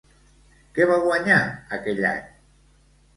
[0.77, 1.37] Què va guanyar
[1.77, 2.25] aquell any?